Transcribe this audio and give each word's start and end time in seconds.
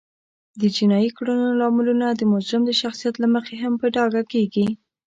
د 0.61 0.61
جینایي 0.75 1.09
کړنو 1.17 1.47
لاملونه 1.61 2.07
د 2.13 2.21
مجرم 2.33 2.61
د 2.65 2.71
شخصیت 2.81 3.15
له 3.19 3.27
مخې 3.35 3.55
هم 3.63 3.73
په 3.81 3.87
ډاګه 3.95 4.23
کیږي 4.33 4.67